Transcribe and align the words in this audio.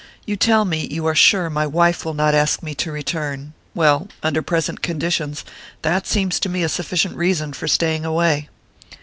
You 0.25 0.35
tell 0.35 0.65
me 0.65 0.87
you 0.87 1.05
are 1.05 1.13
sure 1.13 1.47
my 1.51 1.67
wife 1.67 2.03
will 2.03 2.15
not 2.15 2.33
ask 2.33 2.63
me 2.63 2.73
to 2.73 2.91
return 2.91 3.53
well, 3.75 4.07
under 4.23 4.41
present 4.41 4.81
conditions 4.81 5.45
that 5.83 6.07
seems 6.07 6.39
to 6.39 6.49
me 6.49 6.63
a 6.63 6.69
sufficient 6.69 7.15
reason 7.17 7.53
for 7.53 7.67
staying 7.67 8.03
away. 8.03 8.49